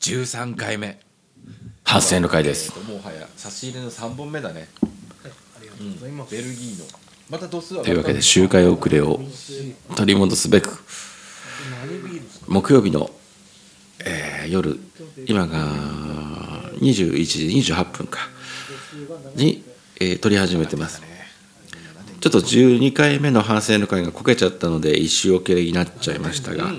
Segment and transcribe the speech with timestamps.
[0.00, 0.98] 13回目。
[1.84, 2.72] 反省の会です。
[2.88, 4.68] もはや差し入れの3本目だね。
[4.82, 4.86] あ
[5.62, 6.32] りがとうございます。
[6.34, 6.86] ベルギーの。
[7.30, 9.20] また度数はというわけで周回遅れを
[9.96, 10.82] 取り戻すべく。
[12.46, 13.10] 木曜日の、
[14.04, 14.78] えー夜
[15.26, 15.58] 今が
[16.80, 18.20] 21時28分か。
[19.34, 19.64] に、
[20.00, 21.02] えー撮り始めてます。
[22.20, 26.72] ちょっと12回目の反省の会がこけちゃったので一周遅れになっちゃいましたが。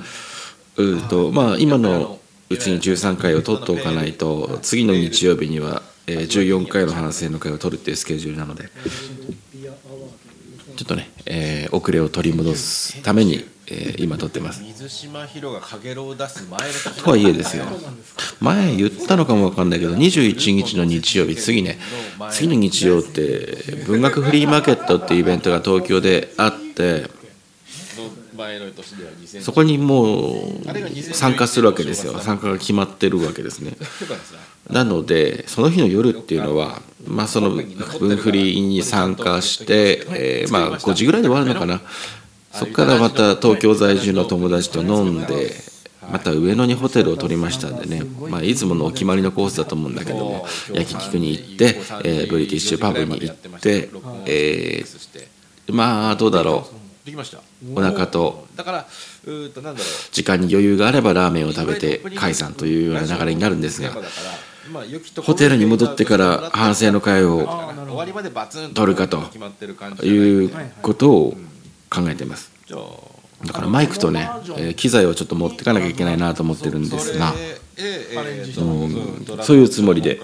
[0.77, 2.18] うーとまあ今の
[2.49, 8.63] うちに13回を取っておかないと次の日曜日には、えー14回の反省の会を取るっていうスケジュールなので
[10.75, 14.63] ちょっとね、えー遅れを取り戻すために、えー今撮ってます。
[14.63, 16.59] 水島ヒロがかげろうを出す前
[17.03, 17.65] とはいえですよ。
[18.39, 21.77] 前言ったのかもわかんないけど21日の日曜日次ね
[22.31, 28.28] 次の日曜って文学フリーマーケットっていうイベントが東京であって前の年では2000
[29.41, 32.19] そこにもう参加するわけですよ。
[32.19, 33.75] 参加が決まってるわけですね。
[34.69, 41.81] なのでその日の夜っていうのはまあその文フリーに参加して、えーまあ5時ぐらいで終わるのかな。
[42.51, 45.53] そこからまた東京在住の友達と飲んで
[46.11, 53.89] また上野にホテルを取りましたんでね、まあ、いつものお決まりのコースだと思うんだけども焼肉に行って、えーブリティッシュパブに行って、
[54.25, 55.19] えー
[55.71, 56.67] まあどうだろ
[57.05, 57.37] できました。
[57.37, 57.41] う
[57.75, 58.47] お腹と。
[58.55, 58.87] だから
[59.25, 59.89] うとなんだろう。
[60.11, 63.91] 時間に余裕があればラーメンを食べて解散というような流れになるんですが
[65.23, 67.47] ホテルに戻ってから反省の会を
[68.73, 69.17] 取るかと
[70.05, 70.45] い。
[70.45, 71.37] うことを
[71.89, 72.51] 考えています。
[73.45, 77.33] だからマイクとね、えー機材をちょっと持ってかなきゃいけないなと思ってるんですが
[79.43, 80.19] そういうつもりで。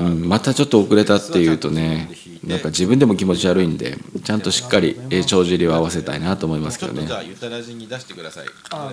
[0.00, 2.08] うん、またちょっと遅れたっていうとね
[2.42, 7.00] なんか自分でも気持ち悪いんでちゃんとしっかりえー帳尻を合わせたいなと思いますけどね。
[7.00, 8.46] ちょっとじゃあゆたらじに出してください。
[8.70, 8.92] あ、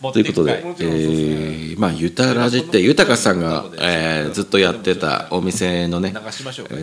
[0.00, 6.14] 持っ ということでえーまあゆたらじって豊さんが、えーずっとやってたお店のね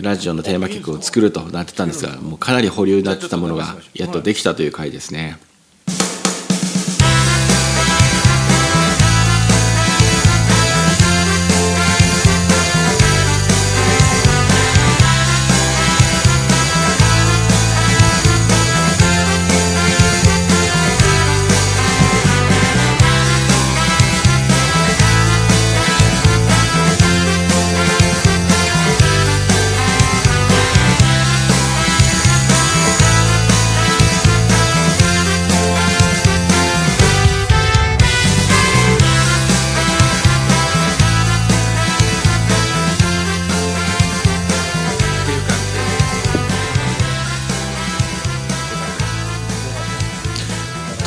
[0.02, 5.38] ラジオのテーマ曲を作るとなってたんですがもうかなり保留になってたものがやっとできたという回ですね。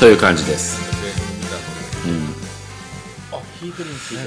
[0.01, 0.81] という感じです。
[3.31, 4.19] あ弾いてるんですよ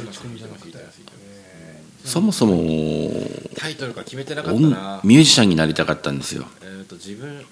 [2.04, 3.10] そもそも
[3.56, 6.44] タイトルが決めてなかった音なミュージシャンになりたかったんですよ。
[6.62, 7.44] えーと自分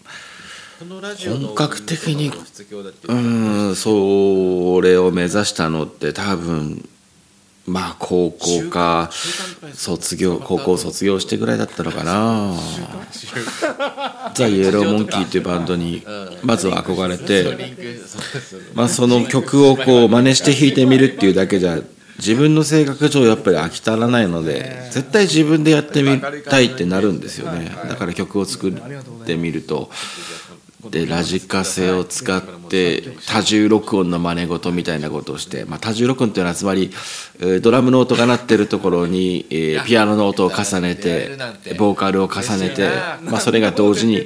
[0.78, 6.88] このラジオの本格的にうーんそれを目指したのって多分
[7.72, 9.08] まあ高校か
[9.72, 12.52] 卒業高校卒業してぐらいだったのかな。
[14.34, 16.02] ザ・イエローモンキーっていうバンドに
[16.42, 17.74] まずは憧れて、
[18.74, 21.78] まあ、その曲をこう真似して弾いてみるっていうだけじゃ
[22.18, 27.74] 自分の性格上やっぱり飽き足らないので絶対自分でやってみたいってなるんですよね。
[27.88, 28.72] だから曲を作っ
[29.24, 29.90] てみると
[30.90, 36.90] でラジカセを使って多重録音の真似事みたいなことをして、まあ、多重録音っていうのはつまり
[37.38, 41.30] えードラムの音が鳴ってるところに、えーピアノの音を重ねて
[41.78, 42.88] ボーカルを重ねて、
[43.22, 44.24] まあ、それが同時に、う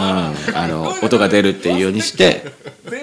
[0.00, 2.44] ん、あの音が出るっていうようにして、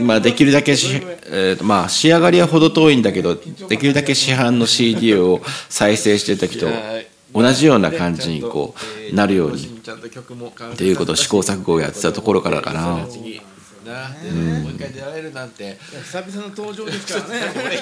[0.01, 6.67] まあ、できるだけし、えーとまあ、仕上がりは程遠いんだけどできるだけ市販の CD を再生してる時と
[7.42, 8.74] 同じような感じにこ
[9.12, 13.06] うなるようにっていうことを試行錯誤をやってたところからかな。
[13.08, 13.42] 次
[13.88, 14.09] な、
[14.64, 17.80] もう一回出られるなんて久々の登場ですからね。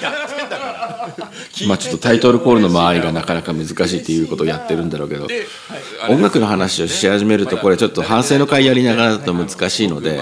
[1.66, 5.26] まあちょっとタイトルコールの周りがなかなか難しいっていうことをやってるんだろうけど
[6.08, 10.20] 音楽の話をし始めるとこれちょっと反省の会やりながらだと難しいので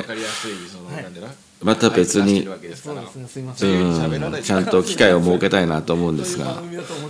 [1.64, 2.46] また別に
[4.42, 6.60] ちゃんと機会を設けたいなと思うんですが、ま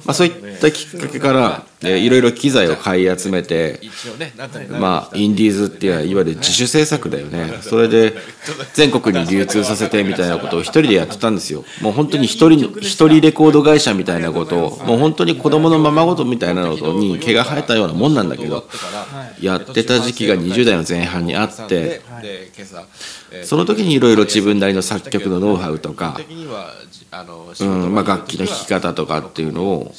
[0.06, 3.80] あ、そういったきっかけからえーいろいろ機材を買い集めて
[4.70, 7.58] まあインディーズっていうのはいわゆる自主制作だよね。
[7.62, 8.14] それで
[8.74, 11.64] 全国に流通させてみたいなことを一人でやってたんですよ。
[11.82, 18.66] もう本当に一人一人レコード会社みたいなことをもう本当に子供のままごとみたいなのに毛が生えたようなもんなんだけど
[19.40, 22.00] やってた時期が20代の前半にあって
[23.44, 26.18] その時にいろいろ千分なりの作曲のノウハウとか
[27.60, 29.94] うんまあ楽器の弾き方とかっていうのを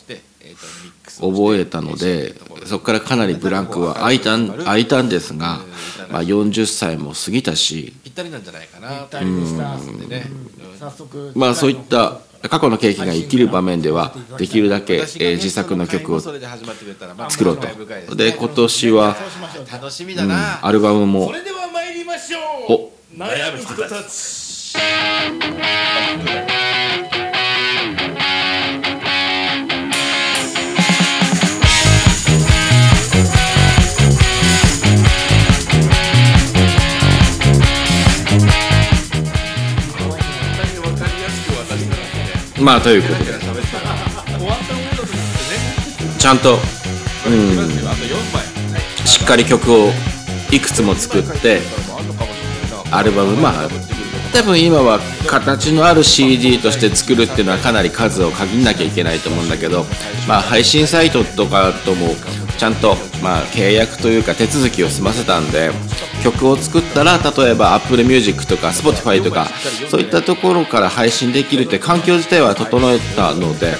[1.19, 5.59] 覚えたのでそこからかなりブランクは空いたん空いたんですが、
[6.11, 9.07] まあ、40歳も過ぎたしぴったりなんじゃないかな
[11.35, 12.19] まあそういった
[12.49, 16.37] 過去の経験が生きる場面ではできるだけ、自作の曲を作
[17.43, 17.67] ろうと。
[17.67, 17.73] ね
[18.15, 21.31] で今年は、そうしましょう楽しみだな、アルバムも
[22.69, 24.75] お悩む人たち。
[42.61, 43.33] まあということで。
[46.19, 46.59] ちゃんと、こ
[47.29, 48.43] れいきますよあと4枚
[49.07, 49.91] しっかり曲を
[50.51, 51.84] いくつも作って。
[52.97, 53.69] アルバムまあ
[54.33, 59.85] 多分今は形のある CD として作るっていうのはかなり数を限らなきゃいけないと思うんだけど、
[60.27, 62.07] まあ、配信サイトとかとも
[62.57, 65.71] ちゃんと、まあ、契約というか手続きを済ませたんで
[66.21, 69.47] 曲を作ったら例えば Apple Music とか Spotify とか
[69.89, 73.75] そういったところから配信できるって環境自体は整えたので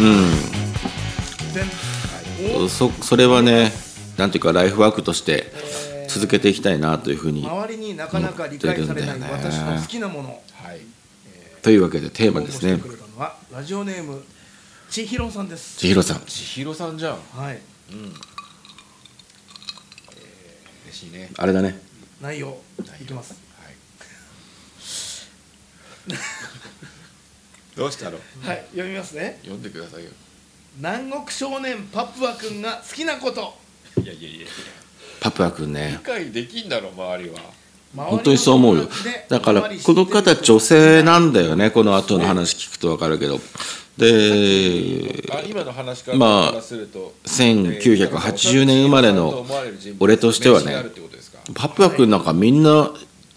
[0.00, 0.50] うん。
[2.68, 3.72] そそれはね
[4.16, 5.52] なんていうかライフワークとして
[6.12, 10.42] 続けていきたいなというふうに周りになかなか理解されない私の好きなもの。
[10.52, 10.80] はい。
[11.62, 12.74] というわけでテーマですね。
[12.74, 14.24] 応募してくれたのはラジオネーム
[14.90, 15.78] 千尋さんです。
[15.78, 16.20] 千尋さん。
[16.26, 17.18] 千尋さんじゃん。
[17.32, 17.60] はい。
[20.86, 21.30] 嬉しいね。
[21.36, 21.78] あれだね。
[22.20, 22.58] 内容
[23.00, 23.34] いきます。
[23.62, 23.74] はい。
[27.76, 28.18] どうしたの？
[28.42, 29.38] はい読みますね。
[29.42, 30.10] 読んでくださいよ。
[30.76, 33.56] 南国少年パプア君が好きなこと。
[34.02, 34.46] いやいやいや
[35.20, 37.38] パプア君理ね解できんだろ周りは。
[37.96, 38.88] 本当にそう思うよ。
[39.28, 43.40] だからこの方女性なんだよねこの後の話聞くと分かるけど。
[43.98, 47.14] であ今の話からまあからすると。
[47.26, 49.44] 1980年生まれの
[49.98, 50.84] 俺としてはね
[51.54, 52.92] パプア君なんかみんな、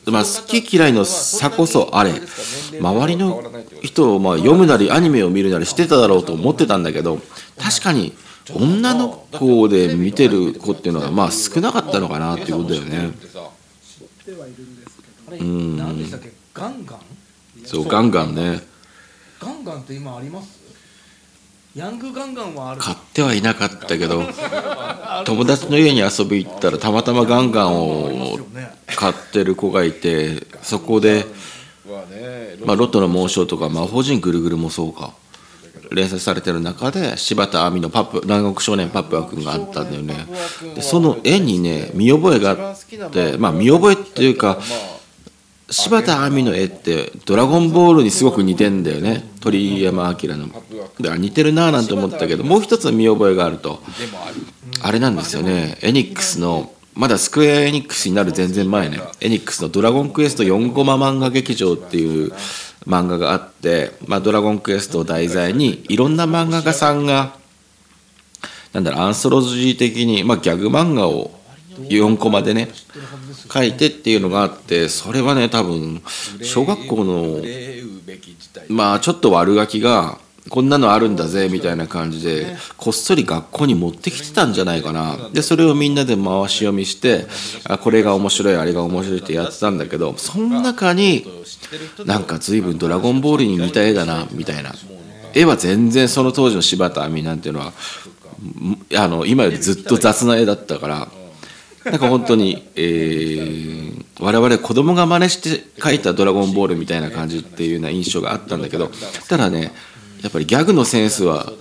[0.06, 2.13] まあ、好き嫌いの差こそあれ
[2.79, 3.44] 周りの
[3.81, 7.19] 人をまあ読むなりアニメを見るなりしてただろうと思ってたんだけど
[7.59, 8.13] 確かに
[8.51, 13.12] 女の子で見てる子っていうのはまあ少なかったのかなっていうことだよね。
[14.25, 14.51] ではい
[15.40, 15.78] るん
[16.54, 17.00] ガンガン。
[17.66, 18.62] そうガンガンね。
[19.40, 20.62] ガンガンって今あります？
[21.75, 22.81] ヤングガンガンはある。
[22.81, 24.22] 買ってはいなかったけど
[25.25, 28.38] 友達の家に遊び行ったらたまたまガンガンを
[28.96, 31.25] 買ってる子がいてそこで、
[32.63, 35.16] まあ、ロトの紋章とか魔法陣ぐるぐるもそうか
[35.91, 40.27] 連載されてる中で柴田亜美のパップ南国少年パップア君があったんだよね。
[40.75, 44.59] でその絵にね見覚えがあってまあ見覚えっていうか
[45.69, 49.31] 柴田亜美の絵って「ドラゴンボール」にすごく似てんだよね。
[49.39, 50.47] 鳥山明の。
[50.47, 50.62] だか
[51.01, 54.36] ら似てるなぁなんて思ったけどもう一つ見覚えがあるとある
[54.81, 55.77] あれなんですよね。
[55.81, 59.01] エニックスのまだスクエアエニックスになる全然前ね。
[59.19, 62.31] エニックスの「ドラゴンクエスト4コマ漫画劇場」っていう
[62.85, 67.35] 漫画があって、まあ、ドラゴンクエストを題材にいろんな漫画家さんが
[68.74, 71.31] なんだろうアンソロジー的に、まあ、ギャグ漫画を
[71.77, 72.69] 4コマでね
[73.51, 76.01] 書いてっていうのがあってそれはね多分
[76.41, 77.41] 小学校の
[78.69, 80.19] まあちょっと悪ガキが
[80.50, 85.29] こんなのあるんだぜみたいな感じでこっそり学校に持ってきてたんじゃないかな。
[85.31, 87.27] でそれをみんなで回し読みして
[87.63, 91.25] あこれが面白いあれが面白いってやってたんだけどその中に
[92.05, 94.73] なんか随分「ドラゴンボール」に似た絵だなみたいな。
[95.35, 97.73] 絵は全然その当時の柴田亜美なんていうのはん。
[98.95, 101.07] あの今よりずっと雑な絵だったから
[101.85, 108.89] なんか本当に、えー我々子供が真似して描いた「ドラゴンボール」みたいな感じっていうような印象があったんだけど
[109.27, 109.73] ただね
[110.24, 111.51] やっぱりギャグのセンスは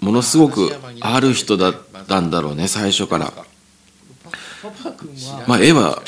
[0.00, 1.74] ものすごくある人だっ
[2.08, 3.32] たんだろうね最初から。
[5.46, 6.02] まあ、絵は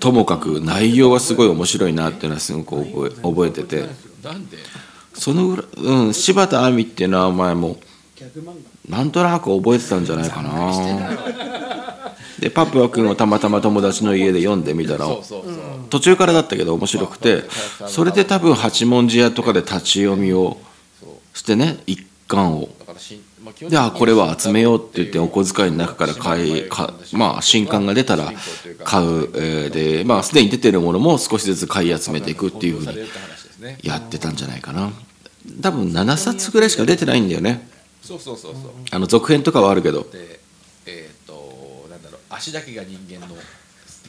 [0.00, 3.88] ともかく内容はすごい面白いなっていうのはすごく覚え覚えてて。
[5.14, 7.78] そのぐらい、うん、柴田亜美っていう名前も
[8.88, 10.72] なんとなく覚えてたんじゃないかな。
[12.38, 15.06] でパプア君をたまたま友達の家で読んでみたら
[15.90, 17.42] 途中からだったけど面白くて
[17.86, 20.56] それで多分八文字屋とかで立ち読みを
[21.34, 22.68] してね一巻を。
[23.68, 28.32] であこれは集めようって言ってお小遣いの中から買いかまあ新刊が出たら
[28.84, 32.98] 買う、えーでまあすでに出てるものも少しずつ買い集めていくっていうふうに
[33.82, 34.92] やってたんじゃないかな。
[35.62, 37.68] 多分7冊ぐらいしか出てないんだよね。
[38.02, 38.62] そうそうそうそう。
[38.90, 40.02] あの続編とかはあるけど。
[40.12, 40.40] で
[40.86, 43.34] えっとなんだろう足だけが人間の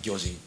[0.01, 0.37] 魚人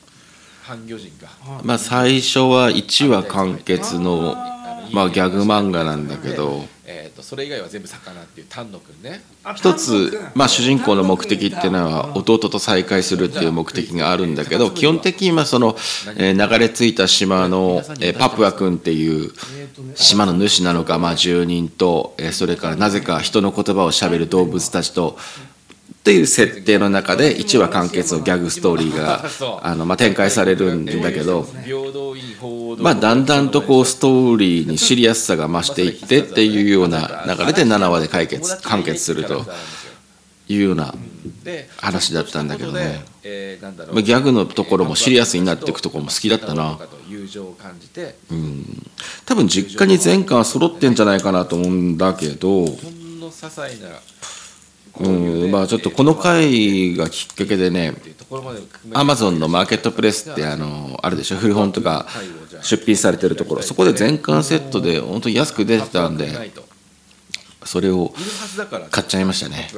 [0.63, 1.27] 半魚人か。
[1.41, 4.54] はいまあ最初は1話完結の
[4.93, 6.65] まあギャグ漫画なんだけど。
[6.87, 9.23] えー、とそれ以外は全部魚っていう丹野くんね。
[9.57, 15.77] 一つ、まあ、主人公の目的っていうのは弟と再会するっていう目的があるんだけど基本的にはその、
[16.17, 19.33] えー流れ着いた島の、えーパプア君っていう
[19.95, 25.17] 島の主なのか、まあ、住人と、えーそれからなぜか人の言葉をしゃべる動物たちと
[25.93, 29.25] っていう設定の中で1話完結のギャグストーリーが
[29.63, 31.47] あの、まあ、展開されるんだけど。
[32.79, 39.45] まあ、だんだんとこうストーリーにシリアスさが増していってっていうような流れで7話で解決完結すると
[40.49, 40.95] いうような
[41.43, 43.03] で話だったんだけどね、
[43.93, 46.79] まあギャグのところもシリアスになっていくところも好きだったな。
[48.31, 48.65] うん。
[49.25, 52.67] 多分実家に全巻揃ってんじゃないかなと思うんだけど、
[55.01, 57.95] うん、まあちょっとこの回がきっかけでね
[58.93, 62.07] アマゾンのマーケットプレスってあのあるでしょ古本とか
[62.63, 63.63] 出品されてるところ。
[63.63, 66.53] そこで全巻セットで本当に安く出てたんで
[67.65, 68.13] それを
[68.91, 69.69] 買っちゃいましたね。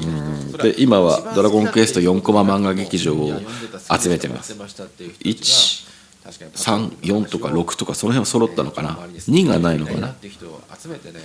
[0.00, 0.52] うん。
[0.52, 3.40] で今は「ドラゴンクエスト4コマ漫画劇場」を
[4.00, 4.54] 集めてます。
[4.54, 5.82] 1
[6.24, 8.98] 3、4とか6とかその辺は揃ったのかな。
[9.28, 10.08] 2がないのかな。
[10.08, 11.18] って人を集めてね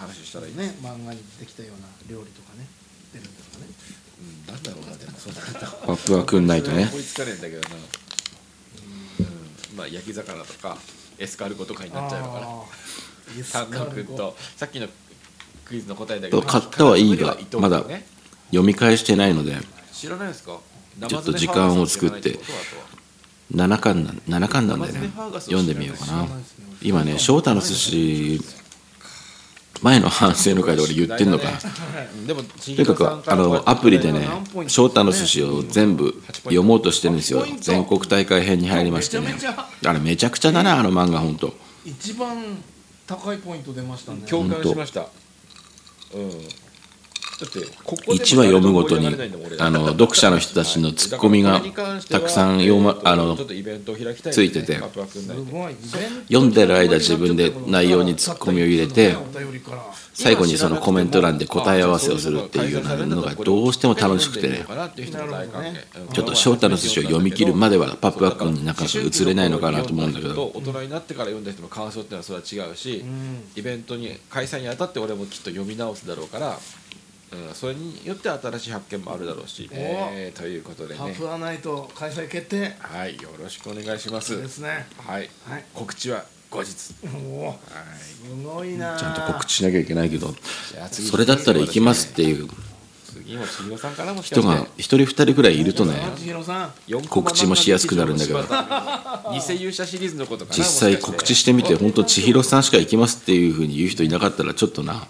[0.00, 0.68] 話したらいいね。
[0.68, 2.66] ね漫画にできたような料理とかね。
[3.12, 3.70] 出るとかね。
[4.20, 5.40] うんなんだろうなでもそんな
[5.86, 6.88] パプアくんないとね。
[6.90, 7.76] 思いつかねえんだけどな。
[7.76, 7.78] う
[9.74, 9.76] ん。
[9.76, 10.78] まあ焼き魚とか
[11.18, 12.46] エスカルゴとかになっちゃうのかな。
[12.46, 13.40] あー。
[13.40, 13.84] エスカ丹ルゴ。
[13.84, 14.88] 野君とさっきの
[15.64, 16.42] クイズの答えだけど。
[16.42, 18.06] 買ったはいいが伊藤君まだね
[18.50, 19.56] 読み返してないので。
[19.92, 20.58] 知らないですか？
[21.08, 22.38] ちょっと時間を作って
[23.54, 25.10] 7巻な7巻なんでね。
[25.40, 26.26] 読んでみようかな。
[26.82, 27.18] 今ね。
[27.18, 28.40] 翔太の寿司
[29.82, 31.48] 前の反省の回で俺言ってんのか。
[32.26, 34.28] でもととにかくあのアプリでね
[34.68, 37.44] 翔太の寿司を全部読もうとしてるんですよ。
[37.60, 39.34] 全国大会編に入りましてね。
[39.86, 42.58] あれめちゃくちゃだなあの漫画本当一番
[43.06, 44.20] 高いポイント出ましたね。
[44.28, 45.06] 共感しました。
[46.14, 46.30] うん
[47.44, 49.08] 1話読むごとに
[49.58, 51.60] あの読者の人たちのツッコミが
[52.10, 54.80] たくさん読まあのついてて。
[56.28, 59.16] 読んでる間自分で内容にツッコミを入れて
[60.12, 64.64] 最後にそのコメント欄で答え合わせをするっていうようなのがどうしても楽しくてね
[66.12, 70.50] ちょっと翔太の寿司を読み切るまではパプア君になかなか映れないのかなと思うんだけど。
[70.54, 73.04] 大人になってから読んだ人の感想っていうのはそれは違うし、
[73.56, 76.58] イベントに開催にあたって俺もきっと読み直すだろうから、
[77.32, 81.00] うん、それによって新しい発見もあるだろうし、えーということでね。
[81.00, 82.74] パプアナイト開催決定。
[82.80, 84.36] はいよろしくお願いします。
[84.36, 84.86] ですね。
[84.98, 85.64] はい、はい。
[85.74, 86.94] 告知は後日。
[87.04, 87.46] おお。
[87.46, 87.56] はい。
[88.20, 90.34] すごいなちゃんと告知しなきゃいけないけど
[90.90, 92.48] それだったら行きますっていう
[93.30, 96.72] 次も千尋さんからも人が1人2人ぐらいいるとね千尋さん
[97.08, 98.40] 告知もしやすくなるんだけど。
[99.30, 105.06] 偽勇者シリーズのことかな実際告知してみて本当千尋さんしか行きますっていうふうに言う人いなかったらちょっとな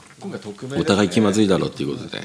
[0.77, 2.23] お互い気まずいだろうっていうことで、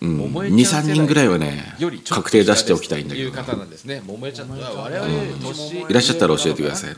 [0.00, 1.76] うん、23人ぐらいはね
[2.08, 3.28] 確定出しておきたいんだけど。
[3.28, 4.02] いう方なんですね。
[4.04, 4.56] 桃江ちゃんは。
[4.74, 6.96] 我々より年いらっしゃったら教えてください、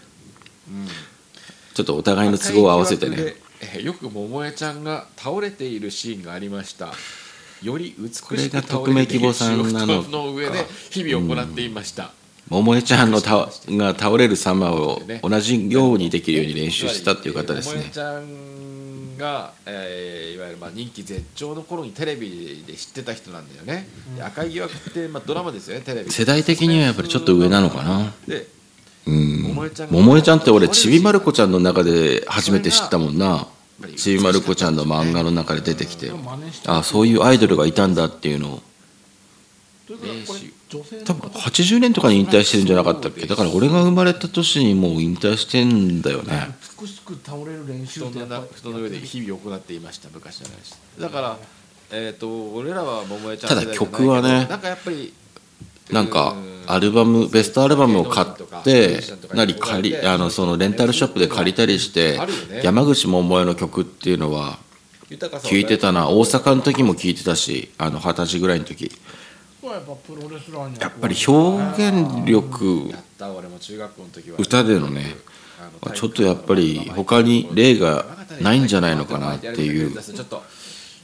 [1.74, 3.36] ちょっとお互いの都合を合わせてね。
[3.82, 6.92] よく桃江ちゃんが倒れているシーンがありました
[7.62, 9.86] より美しくこれが倒匿名希望さんなの。
[9.86, 12.12] か仕事の上で日々行っていました、
[12.48, 17.74] 桃江ちゃんのたが倒れる様を同じようにできるように練習したっていう方ですね。
[17.74, 26.10] 桃江ちゃんが、えーいわゆるまあ人気絶頂の頃にテレビで知ってた人なんだよね、で赤い疑惑って、まあ、ドラマですよねテレビ。
[26.10, 28.12] 世代的にはやっぱりちょっと上なのかな。
[28.26, 28.48] で
[29.06, 29.42] うん。
[29.42, 33.46] 桃江ちゃんが桃江ちゃんって俺ちびまる子ちゃんの中で初めて知ったもんな
[33.96, 36.68] ちびまる子ちゃんの漫画の中で出てきて真似して。
[36.68, 38.62] あそういうアイドルがいたんだっていうのを。
[41.04, 43.26] 多分80年とかに引退してるんじゃなかったっけ？
[43.26, 46.48] だから俺が生まれた年にもう引退してんだよね。
[46.80, 50.74] 美しく倒れる練習布って布団の上で日々行っていました昔の話。
[50.98, 51.38] だから
[51.90, 54.46] えっ、と俺らは桃江ちゃんただ世代じゃないけど曲はね。
[54.46, 55.12] なんかやっぱり
[55.92, 56.34] なんか
[56.66, 59.00] アルバムベストアルバムを買って
[59.34, 62.18] なり借りあのそのレンタルショップで借りたりして
[62.62, 64.58] 山口百恵の曲っていうのは
[65.10, 66.08] 豊さを聞いてたな。
[66.08, 68.90] 大阪の時も聞いてたしあの二十歳ぐらいの時。
[69.62, 74.36] やっぱり表現力やった俺も中学校の時は。
[74.38, 75.14] 歌でのね
[75.94, 78.04] ちょっとやっぱり他に例が
[78.40, 79.92] ないんじゃないのかなっていう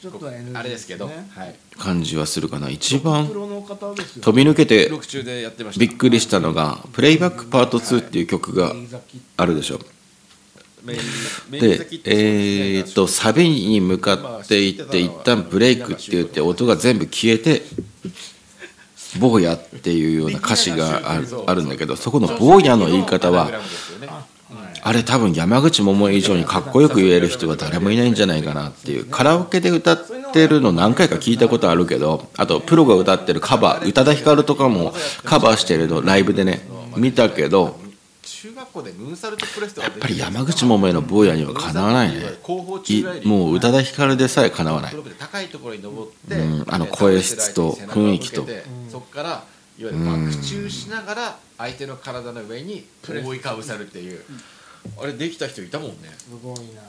[0.01, 1.29] ちょっとちょっと NG あれですけど、ね。
[1.31, 1.55] はい。
[1.77, 2.71] 感じはするかな。
[2.71, 5.81] 一番プロの方ですよ飛び抜けて録中でやってました。
[5.81, 8.75] びっくりしたのが「プレイバックパート2」っていう曲が
[9.37, 9.81] あるでしょ
[11.51, 17.63] でえーっとサビに向かっていって一旦ブレイクって言って音が全部消えて
[19.19, 23.51] 坊やっていうような歌詞があるあるんだけどそこの坊やの言い方は
[24.83, 29.05] あれ多分山口百恵以上にかっこよく言える人は誰もいないんじゃないかなっていう。
[29.05, 29.99] カラオケで歌っ
[30.33, 34.93] てるの何回か聞いたことあるけどあとプロが歌ってるカバー宇多田ヒカルとかも
[35.25, 36.61] カバーしてるのライブでね
[36.97, 37.79] 見たけど
[38.23, 42.23] 中学校でムーンサルトプレスとかやっぱり山口百恵の坊やにはかなわないね。
[42.23, 44.95] いもう宇多田ヒカルでさえかなわない。
[45.19, 48.47] 高いところに登って、うんあの声質と雰囲気と。
[48.91, 49.29] そこから
[49.79, 54.23] いわゆる爆中しながら相手の体の上に覆いかぶさるっていう
[55.01, 55.95] あれできた人いたもんね。
[56.19, 56.83] すごいな。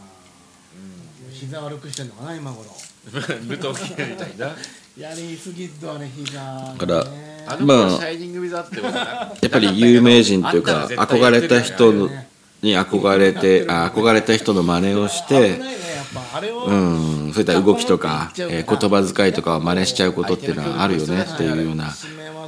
[1.31, 2.69] 膝悪くしてんのかな今頃。
[3.11, 4.55] 武藤家みたいな。
[4.97, 7.05] やりすぎっとあれ膝がねから
[7.47, 8.99] あのまあ頃シャイニングウィザーってことな。
[8.99, 12.09] やっぱり有名人というか憧れた人言の
[12.61, 15.79] に憧れてあ憧れた人の真似をし危てね
[16.65, 21.93] うん、そういった動きとか、えー言葉遣いとかを真似しちゃうことっていうのはあるよねっていうような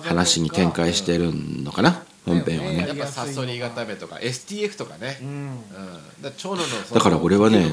[0.01, 2.85] 話に展開してるのかな本編はね。
[2.87, 5.27] やっぱサソリ固めとか STF とかね、うん。
[5.27, 5.55] うん、
[6.21, 6.63] だから長野の
[6.93, 7.71] だから俺はね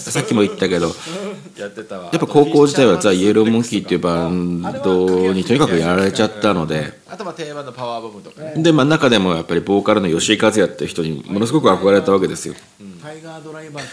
[0.00, 0.92] さっきも言ったけど
[1.56, 2.10] やってたわ。
[2.12, 8.62] やっぱ高校時代はザ・イエローモンキーっていうバンドにとにかくやられちゃったのであとまあ定番のパワーボムとかね。
[8.62, 12.54] で、まあ、中でもやっぱりボーカルの吉井和也っていう人にものすごく憧れたわけですよ。
[13.02, 13.84] タイガードライバー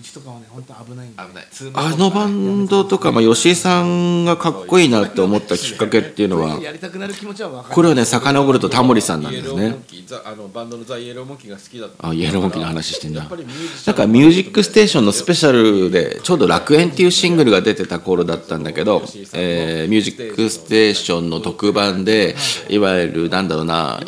[0.00, 1.46] 91とかはね本当危ないんだよ危ない。
[1.50, 7.74] ツーマンあのバンドとか、まあ、吉井さんがかっこいいなって思ったきっかけっていうのはやりたくなる気持ちは分かる。
[7.74, 9.62] これはね遡るとタモリさんなんですね。
[9.62, 12.08] イエローモンキーザあのバンドのザ・イエローモンキーが好きだった。
[12.08, 13.20] あイエローモンキーの話してんだ。
[13.20, 19.02] やっぱりミュージシャンなんか「ミュージックステーション」のスペシャルでちょうど「楽園」っていうシングルが出てた頃だったんだけど
[19.34, 22.36] 「えーミュージックステーション」の特番で
[22.68, 24.00] いわゆるなんだろうな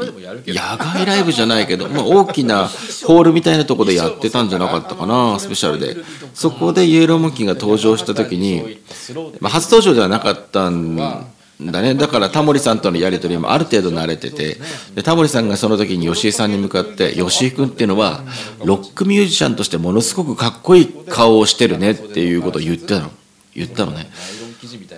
[0.47, 2.69] 野外ライブじゃないけど、まあ、大きな
[3.07, 5.97] ホールみたいなとこでやってたんじゃなかったかなスペシャルで。
[6.35, 8.81] そこでイエローモンキーが登場した時に、
[9.41, 11.95] まあ、初登場ではなかったんだね。
[11.95, 14.59] だからタモリさんとのやり取りもある程度慣れてて。
[14.95, 18.25] でタモリさんがその時に吉井さんに向かって「吉井君っていうのは
[18.65, 23.11] ロックミュージシャンとしてものすごくかっこいい顔をしてるね」っていうことを言ってたの。
[23.55, 24.11] 言ったのね。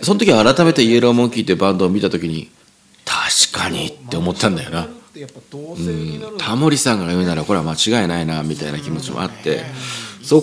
[0.02, 2.48] その時は改めてイエローモンキーっていうバンドを見た時に
[3.50, 4.84] 確かにって思ったんだよな。
[4.84, 6.38] ってやっぱ同性になるん。
[6.38, 9.64] だタモリさんが言うならこれは間違いないなみたいな気持ちもあって。
[10.22, 10.42] そっ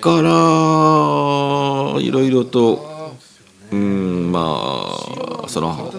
[0.00, 3.12] からいろいろと
[3.70, 4.94] うんま
[5.44, 5.92] あその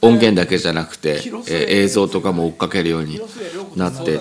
[0.00, 3.20] 音源だけじゃなくて、えー映像とかも追っかけるように
[3.76, 4.20] なって。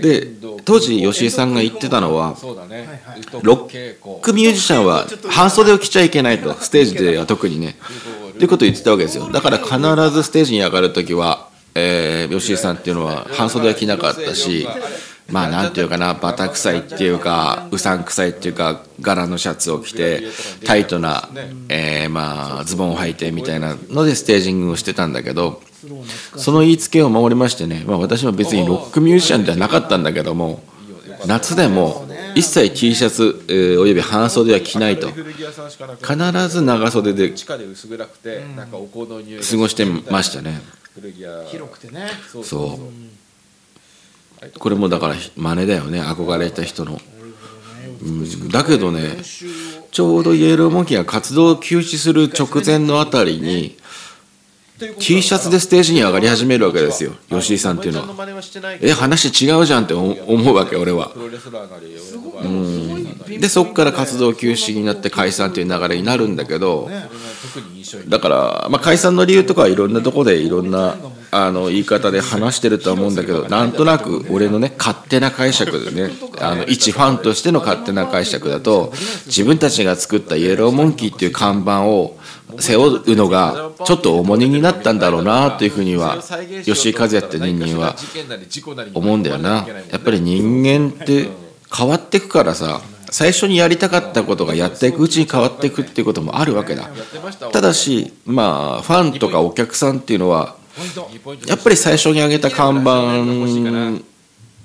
[0.00, 0.28] で
[0.64, 2.36] 当時吉井さんが言ってたのは
[3.42, 7.76] ロックミュージシャンは半袖を着ちゃいけないとステージでは特にね
[8.38, 9.30] っていうことを言ってたわけですよ。
[9.32, 9.76] だから必
[10.10, 14.66] ずステージに上がる時は、えー吉井さんっていうのは半袖は着なかったし
[15.30, 20.24] まあなんていうかなバタ臭いっていうかうさんくさいっていうか柄のシャツを着て
[20.64, 21.28] タイトな、
[21.68, 25.62] えーまあズボンを履いてみたいなのでステージングをしてたんだけど
[26.36, 30.62] その言いつけを守りましてね、まあ、私も別にロックミュージシャンではなかったんだけども
[31.26, 32.07] 夏でも
[32.38, 35.08] 一切 T シャツ、えーおよび半袖は着ないと。
[35.10, 40.60] 必ず長袖で地下で薄暗くてなんかお香の匂いが過ごしてましたね。
[41.50, 42.78] 広くてねそうそ
[44.42, 46.00] うこれもだから真似だよね。
[46.00, 47.00] 憧れた人の。
[48.02, 48.48] うん。
[48.50, 49.16] だけどね
[49.90, 53.76] ちょうどイエローモンキーが活動を休止する直前のあたりに
[55.00, 57.12] T シャツでステージに上がり始めるわけですよ。
[57.30, 58.06] 吉井さんっていうのは。
[58.80, 61.12] え話違うじゃんって思思うわけ俺は。
[61.14, 62.88] うん。
[63.40, 66.88] でそこから活動休止になって解散っていう流れになるんだけど
[68.08, 70.96] だから、まあ、解散の理由とかはいろんなとこでいろんな
[71.30, 76.10] あの言い方で話してるとは思うんだけど なんとなく俺のね勝手な解釈でね。
[76.40, 78.92] あの一ファンとしての勝手な解釈だと
[79.26, 82.16] 自分たちが作ったイエローモンキーっていう看板を
[82.58, 86.18] 背負うのがちょっと重荷になったんだろうなというふうには
[86.64, 87.94] 吉井和也って人間は
[88.94, 89.66] 思うんだよな。
[89.90, 91.28] やっぱり人間って
[91.74, 92.80] 変わっていくからさ
[93.10, 96.90] 最初にやりたかったことがやっていくうちに変わっていくっていうこともあるわけだ。
[97.52, 100.56] ただしまあファンとかお客さんっていうのは
[101.46, 103.24] やっぱり最初に挙げた看板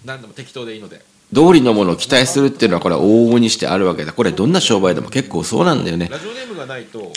[0.06, 1.13] 何でも適当でいいので。
[1.34, 4.14] 通りのものを期待するっていうのはこれは往々にしてあるわけだ。
[4.14, 6.10] これどんな商売でも結構そうなんだよね。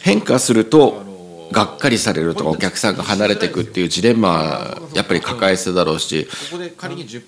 [0.03, 1.16] 変化すると
[1.57, 6.29] がっかりされるとかお客さんが離れていくっていうジレンマやっぱり抱えてただろうし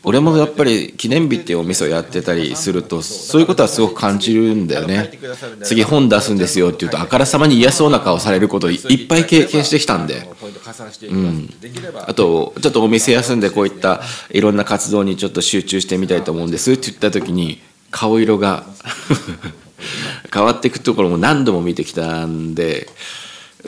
[0.04, 5.10] 俺もやっぱり記念日っていうお店をやってたりするとそういうことはすごく感じるんだよね。
[5.62, 10.28] 次本出すんですよって言うとあからさまに嫌そうな顔されることいっぱい経験してきたんで。
[10.38, 18.66] ポイント加算していきますできればあとちょっとお店休んでこういったいろんな活動にちょっと集中してみたいと思うんですって言った時に顔色が
[20.32, 22.88] 変わっていくところも何度も見てきたんで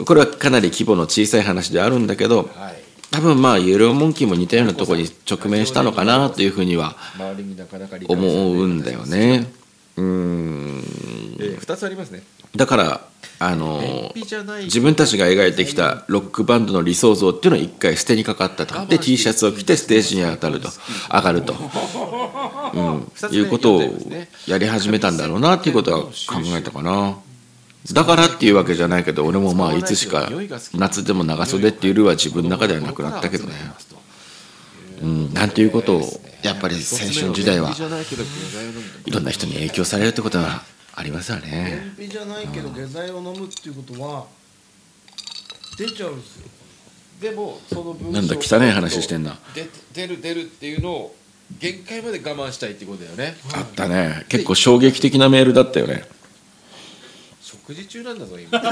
[0.05, 2.91] これはかなり規模の小さい話であるんだけどはい。
[3.11, 6.97] 多分まあイエローモンキーも似たようなところに直面したのかなというふうには
[8.09, 9.49] 思うんだよね。
[9.97, 10.85] うーん
[11.41, 12.23] え2つありますね。
[12.55, 13.01] だから
[13.39, 18.87] あの自分たちが描いてきたロックバンドの理想像っていうのを一回捨てにかかったと。
[18.87, 20.69] で T シャツを着てステージに当たると。
[21.13, 21.55] 上がると、
[22.75, 23.83] うん、いうことを
[24.47, 26.11] やり始めたんだろうなっていうことは考
[26.57, 27.17] えたかな
[27.93, 30.29] だからっていうわけじゃないけど俺もまあいつしか
[30.75, 33.55] 夏でも長袖っていうルーは自分の中ではなくなったけどね、
[35.03, 36.03] うん、なんていうことを
[36.43, 37.75] やっぱり青春時代は
[39.07, 40.63] いろんな人に影響されるってことは
[40.95, 44.27] ありますよね便秘じゃないけど下剤を飲むっていうことは
[45.79, 46.49] 出ちゃうんですよ
[47.21, 51.17] でもそのなんだ汚い話してんなで出る出るっていうのを
[51.59, 56.05] 限界まで我慢したいってことだよねあったね結構衝撃的なメールだったよね
[57.71, 58.51] 食事中なんだぞ今。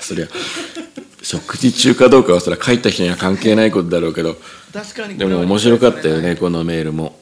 [0.00, 0.28] そりゃ
[1.22, 4.38] 食事中かどうかはそれは書いた人には関係ないことだろうけど。
[4.72, 5.18] 確かに。
[5.18, 7.20] でも面白かったよねこのメールも。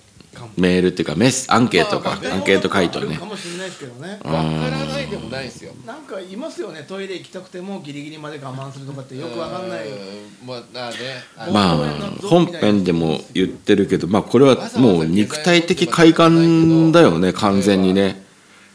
[0.56, 2.12] メールっていうかメスアンケートか。
[2.32, 3.16] アンケート回答ね。
[3.16, 4.20] かもしれないですけどね。
[4.22, 5.72] わからないでもないですよ。
[5.84, 6.84] なんかいますよね。
[6.86, 9.88] トイレ行きたくてもギリギリまで我慢するとかってよくわかんない。
[9.88, 11.52] うんまああね。
[11.52, 18.21] まあ本編でも言ってるけどまあこれはもう肉体的快感だよね完全にね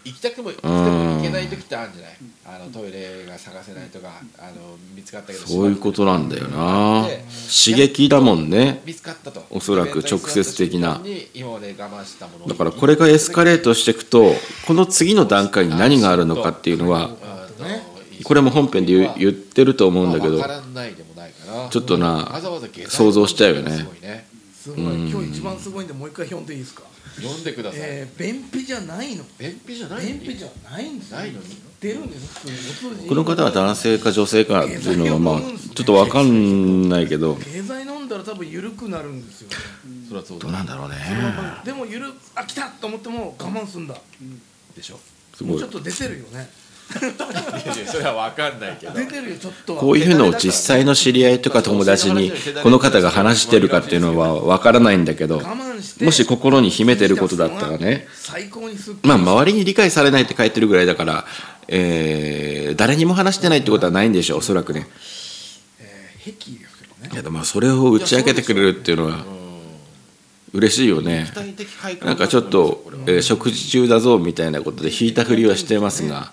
[0.08, 2.16] 行きたくても行きても行けない時ってあるんじゃない？
[2.46, 7.06] あのトイレが探せないとかあの見つかったけどそういうことなんだよな。
[7.64, 8.82] 刺激だもんね。
[8.86, 9.46] 見つかったと。
[9.50, 11.02] おそらく直接的な。
[11.04, 12.48] に今まで我慢したもの。
[12.48, 14.32] だからこれがエスカレートしていくと
[14.66, 17.10] この次の段階に何があるのかっていうのは
[18.24, 20.42] これも本編で言ってると思うんだけど
[21.70, 22.40] ちょっとな
[22.88, 23.72] 想像しちゃうよね。
[23.72, 24.28] すごいね。
[24.54, 25.10] すごい。
[25.12, 26.84] 今日一番すごいんでもう一回読んでいいですか？
[27.22, 29.24] 読んでください、えー便秘じゃないの。
[29.38, 31.18] 便秘じゃない便秘じゃないんですよ。
[31.18, 31.40] ないの？
[31.40, 31.46] に
[31.80, 32.48] 出るんです
[32.82, 33.10] 普通に。
[33.10, 37.36] この方は男性か女性かっていうのがまあちょっと分かんないけど。
[37.36, 39.50] 経済飲んだら多分緩くなるんですよ。
[39.50, 39.56] ね
[40.08, 40.96] それはそうどうなんだろうね。
[41.66, 43.96] でも緩あ来たと思っても我慢すんだ。
[44.76, 45.00] でしょ？
[45.36, 45.52] すごい。
[45.54, 46.50] もうちょっと出てるよね
[46.88, 48.94] それは分かんないけど。
[48.94, 49.82] 出てるよちょっとは。
[49.82, 52.32] こういうのを実際の知り合いとか友達に
[52.64, 56.06] この方が話してるかっていうのは分からないんだけど我慢して。
[56.06, 59.08] もし心に秘めてることだったらね最高にすっきり。
[59.10, 61.26] まあ周りに理解されないって書いてるぐらいだから、
[61.68, 64.88] えー誰にも話してないってことはないんでしょうおそらくね。
[65.80, 66.58] えけど
[67.02, 67.10] ね。
[67.12, 69.26] いやでもそれを打ち明けてくれるっていうのは
[70.54, 71.24] 嬉しいよね。
[71.24, 72.08] 肉体的快感。
[72.08, 76.32] なんかちょっと、えー食事中だぞみたいなことで引いたふりはしてますが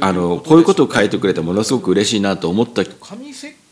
[0.00, 2.82] あのこういうことを書いてくれてものすごく嬉しいなと思った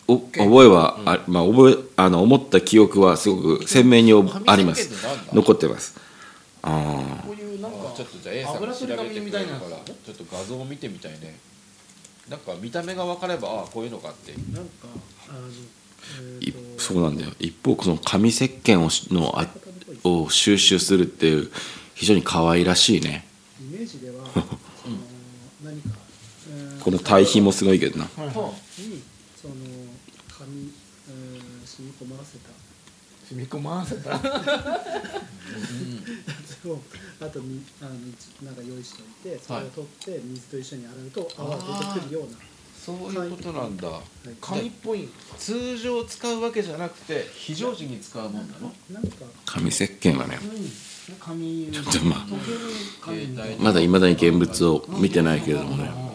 [0.06, 4.90] お覚えは、あまあ、覚えあの思った記憶はすごく鮮明におあります。
[5.34, 6.00] 残ってます。
[6.62, 11.38] あこういうなんかちょっとじゃあ A さんが調べてみたいなからちょっと画像を見てみたいね。
[12.30, 14.32] なんか見た目が分かればああこういうのかって。
[14.32, 14.70] なんか
[15.28, 15.40] あの、
[16.40, 17.32] えいーとそうなんだよ。
[17.38, 19.46] 一方その紙石鹸をしのあ
[20.04, 21.50] を収集するっていう
[21.94, 23.26] 非常に可愛らしいね。
[23.60, 24.16] イメージでは
[26.88, 28.04] この対比もすごいけどな。
[28.16, 28.26] はい。
[28.28, 28.36] はい。
[28.80, 29.02] に
[29.36, 29.54] その
[30.26, 30.72] 紙、
[31.06, 32.48] えー染み込ませた。
[33.28, 34.08] 染み込ませた。
[34.12, 34.18] や
[36.46, 36.80] つを
[37.20, 39.32] あとにあの一なんか用意しておい。
[39.36, 42.38] てそれを取って水と一緒に洗うと泡が出てくるような、
[42.74, 42.96] そう
[43.26, 44.00] いうことなんだ。
[44.40, 48.72] 紙っぽい通常使うわけじゃなくて非常時に使うもんなの？
[48.90, 49.26] なんか。
[49.44, 50.38] 紙石鹸はね。
[51.20, 51.68] 紙。
[51.70, 52.26] ちょっとまあ
[53.60, 56.08] まだいまだに現物を見てないけれどもね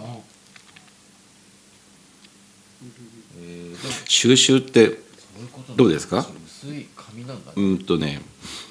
[3.35, 4.99] えー、でも収集って
[5.75, 6.27] どうですか？
[6.45, 7.53] 薄い紙なんだね。
[7.57, 8.21] うんとね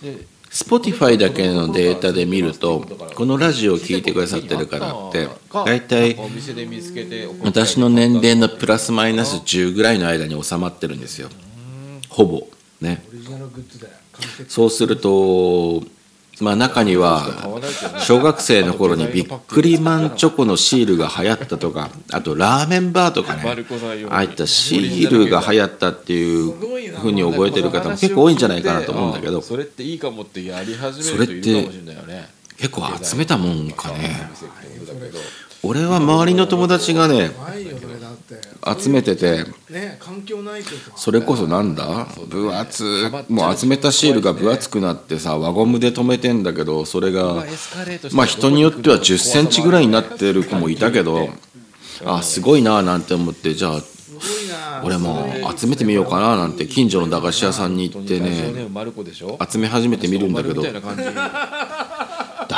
[0.03, 6.14] で Spotify だけのデータで見るとこのラジオを聴いてくださってる方って大体
[7.42, 11.31] 私の年齢のプラスマイナス10ぐらいの間に収まってるんですよ。
[12.11, 12.47] ほぼ。
[12.83, 13.03] ね。
[14.47, 15.83] そうすると
[16.42, 17.24] まあ中には
[18.00, 23.42] 小学生の頃にビックリマンチョコのシールが流行ったとかあとラーメンバーとかね
[24.11, 26.52] ああいったシールが流行ったっていう
[26.98, 32.28] ふうに覚えてる方も結構多いんじゃないかなと思うんだけどそれっていいかもってやり始める人いるかもしれないよね。
[32.59, 34.31] 結構集めたもんかね。
[35.64, 37.31] 俺は周りの友達がね
[38.83, 39.44] 集めてて。
[39.70, 40.62] ね環境ない
[40.96, 42.07] それこそなんだ？
[42.29, 47.44] 分厚もう集めたシールが分厚くなってさ輪ゴムで留めてんだけどそれが
[48.12, 51.29] まあ人によっては1 0センチぐらいになってる子もいたけど
[52.05, 53.81] あすごいななんて思ってじゃあ
[54.85, 58.53] 俺も集めてみようかななんて近所の駄菓子屋さんに行ってね
[59.51, 60.62] 集め始めてみるんだけど。
[60.62, 61.12] みたいな感じだ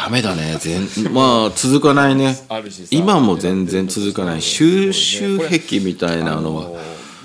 [0.04, 0.58] ダメだね。
[0.60, 2.36] 全まあ続かないね。
[2.90, 4.42] 今も全然続かない。
[4.42, 6.70] 収集癖みたいなのは。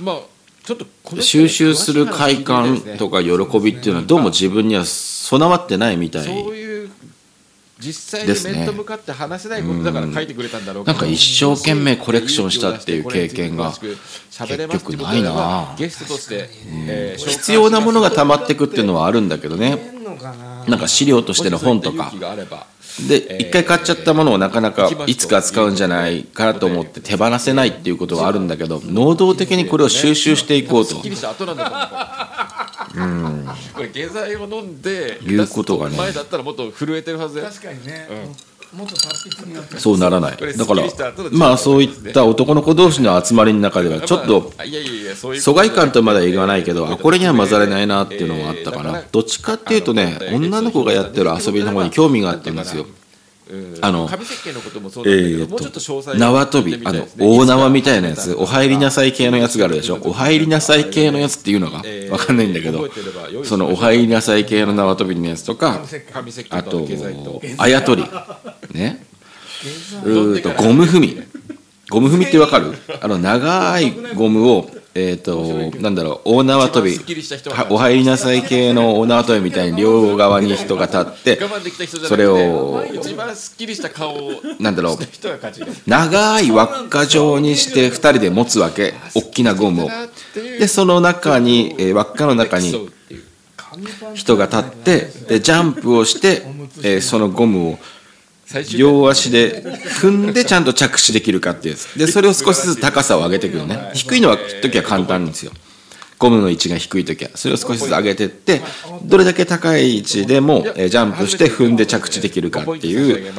[0.02, 0.20] まあ
[0.64, 6.90] ちょっと収集する快感とか喜びっていうのはどうも自分には備わってないみたいそういう
[7.80, 8.54] 実際ですね。
[8.54, 13.98] に面と向かって話せないことだから書いてくれたんだろうなんか一生懸命コレクションしたっていう経験が結
[14.74, 15.32] 局ないな。
[15.32, 16.50] はゲストとして、
[16.88, 19.76] えー必要なものが溜まってくっていうのはあるんだけどね。
[19.76, 20.66] んのかな。
[20.66, 22.12] なんか資料としての本とか。
[23.08, 30.96] で一回買っちゃったものをなかなかいつか使うんじゃないかなと思って手放せないっていうことはあるんだけど能動的にこれを収集していこうと。
[30.96, 31.58] すっきりした後なん
[33.74, 35.98] これ下剤を飲んでいうことがね。
[35.98, 38.49] 前だったらもっと震えてるはず確かにね、もっと達筆になってる
[39.78, 40.38] そうならない。
[40.38, 40.84] だから
[41.32, 52.84] まあそういった男の子同士の集まりの中ではちょっとまあいやいやいやそういう疎外感とまでは言わないけどあこれには混ざれないなっていうのはあったかなどっちかっていうとね女の子がやってる遊びの方に興味があったんですよ。
[52.84, 52.96] うん
[53.82, 60.00] あの紙石鹸のこともそうなんだけど、えーもうちょっと詳細と縄跳びあの大縄みたいなやつお入りなさい系のやつがあるでしょ？
[60.04, 62.88] お入りなさい系のやつっていうのがえーわかんないんだけど
[63.44, 65.82] そのお入りなさい系の縄跳びのやつとか
[66.52, 66.88] あと
[67.58, 68.04] あやとり。
[68.74, 69.04] ね？
[70.06, 71.22] うーとゴム踏み。
[71.90, 72.74] ゴム踏みってわかる？
[73.02, 77.00] あの長いゴムをえっ、となんだろう大縄跳び。
[77.70, 81.40] お入りなさい系の大縄跳びみたいに両側に人が立って
[82.08, 84.98] それを一番すっきりした顔をなんだろう
[85.88, 88.94] 長い輪っか状にして2人で持つわけ。
[89.16, 89.90] 大きなゴムを。
[90.34, 92.90] でその中に、えー輪っかの中に
[94.16, 96.44] 人が立ってでジャンプをして、
[96.84, 97.80] えーそのゴムを
[98.78, 103.92] 両足で踏んでちゃんと着地できるかっていうでそれを少しずつ高さを上げていくのね。
[103.94, 105.52] 低いのは時は簡単なんですよ。
[106.18, 107.32] ゴムの位置が低い時は。
[107.36, 108.62] それを少しずつ上げてって
[109.04, 113.34] どれだけ高い位置でも、えージャンプして踏んで着地できるかっていう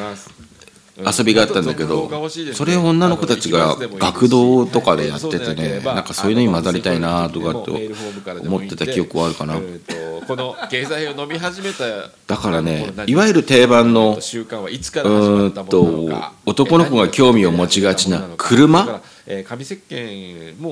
[1.04, 2.10] 遊びがあったんだけど
[2.52, 7.78] それを女の子たちが学童とかでやっててねなんかそういうのに混ざりたいなとかと
[8.42, 9.60] 思ってた記憶はあるかな
[10.26, 11.84] この経済を飲み始めた
[12.26, 19.00] だからねいわゆる定番の習慣はいつかうんとか男の子が興味を持ちがちな車？
[19.46, 20.70] 紙石鹸も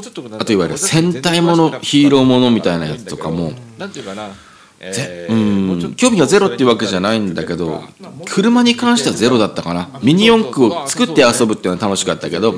[0.00, 3.52] うちょっとなんあといわゆる戦隊ものヒーローものみたいなやつとかも。
[3.78, 4.34] なんていうかなぜ
[4.80, 5.58] えー
[5.96, 7.82] 興味がゼロっていうわけじゃないんだけど
[8.26, 9.90] 車に関してはゼロだったかな。
[10.02, 12.54] ミニ四駆を作って遊ぶっていうのは楽しかったけど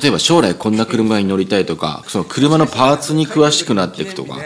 [0.00, 4.38] 例えば将来こんな車に乗りたいとかその車のパーツに詳しくなっていくとか、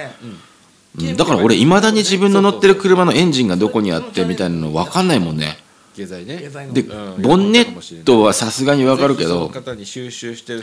[0.99, 1.17] うん。
[1.17, 5.59] だから俺いまだに自分の乗ってる車のエンジンがどこにあってみたいなの分かんないもんね
[6.01, 6.37] 経済ね。
[6.73, 7.23] でうん。
[7.23, 9.51] ボンネットはさすがに分かるけど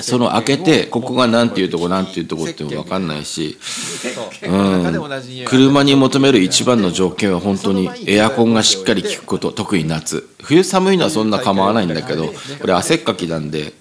[0.01, 5.45] その開けてここが何ていうとこ何ていうとこって分かんないしそううん。
[5.45, 10.27] 車に求める一番の条件は本当にエアコンがしっかり効くこと特に夏。
[10.41, 13.73] 冬寒いのはそんな構わないんだけど俺汗っかきなんで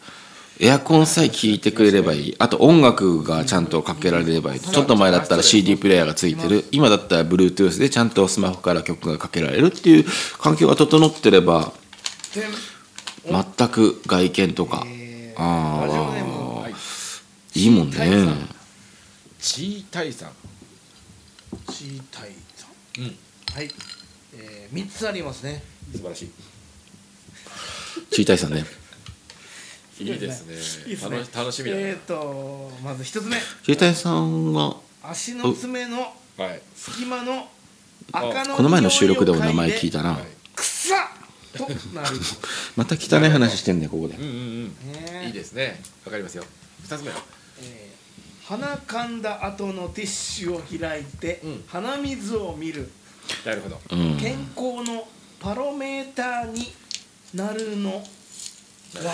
[0.59, 2.37] エアコンさえ効いてくれればいい。
[2.39, 4.61] あと音楽がちゃんとかけられればいい。
[4.61, 6.65] ちょっと前だったら CD プレイヤーがついてる。
[6.73, 10.05] 今だったら Bluetooth でちゃんとスマホから曲がかけられるっていう
[10.39, 11.73] 環境が整ってれば
[13.27, 14.87] 全く外見とか。
[15.39, 16.69] ああ
[17.55, 17.97] いいもんね。
[19.39, 20.31] チータイさん
[21.71, 22.67] チータイさ
[22.99, 23.17] ん、うん。
[23.55, 23.71] はい、
[24.35, 25.63] えー、3つありますね。
[25.93, 26.31] 素晴らしい。
[28.11, 28.65] チータイさんね
[30.01, 30.55] いいですね。
[30.91, 31.17] いいですね。
[31.17, 31.83] 楽し楽しみだね。
[31.83, 33.37] えーとまず1つ目。
[33.65, 35.99] チータイさんは足の爪の
[36.37, 36.61] はい。
[36.75, 37.49] 隙間の
[38.13, 40.11] 赤のこの前の収録でも名前聞いたたな。
[40.13, 40.23] はい
[40.55, 40.95] くっさ
[41.57, 42.17] となる。
[42.77, 44.15] また汚い話してんねここで。
[44.17, 44.93] うんうんうん。
[44.93, 45.81] ねいいですね。
[46.05, 46.45] わかりますよ。
[46.83, 47.17] 二つ目は？
[47.63, 47.97] えー
[48.47, 51.65] 鼻かんだ後のティッシュを開いて、うん。
[51.67, 52.89] 鼻水を見る。
[53.45, 53.81] なるほど。
[53.91, 54.17] うん。
[54.21, 55.09] 健康の
[55.41, 56.73] パロメーターに
[57.35, 58.03] なるのは
[59.03, 59.11] な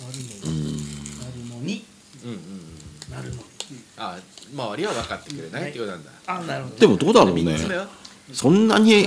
[0.00, 0.76] るはいのに
[1.20, 1.84] なるのに
[2.24, 2.30] うん。
[2.30, 2.74] うんうん
[3.10, 3.42] なるのに。
[3.96, 4.18] あ
[4.52, 6.10] 周りは分かってくれないってことなんだ。
[6.26, 6.76] あなるほど。
[6.76, 7.42] でもどうだろうね。
[7.42, 7.88] 三つ目は
[8.32, 9.06] そんなに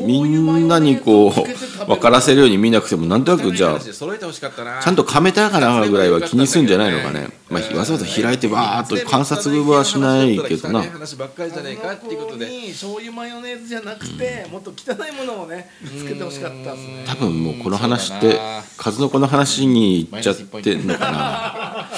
[0.00, 2.08] みんなにこう分か。
[2.10, 10.80] らせるように見なくてもなんとなくじゃあちゃんと噛めたかなぐらいは気にするんじゃないのかね、まあ、わざわざ開いてわーっと観察はしないけどな。
[10.80, 17.04] 汚い話ばっかりじゃないかっていう醤油マヨネーズじゃなくて、もっと汚いものをねつけてほしかったですね。
[17.06, 18.38] 多分もうこの話って
[18.76, 21.88] 数の子の話に行っちゃってんのかな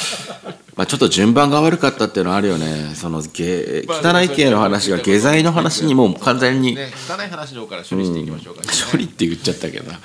[0.80, 2.94] まあちょっと順番が悪かったっていうのはあるよね。
[2.94, 9.92] そのげ汚い系の話が下剤の話にもう完全にね汚い話の方から処理していきましょうか、処理って言っちゃったけど。
[9.92, 10.00] な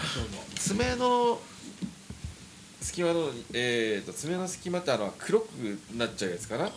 [0.56, 1.40] 爪の
[2.82, 5.46] 隙間のえーと爪の隙間ってあの黒く
[5.96, 6.70] なっちゃうやつかな、あ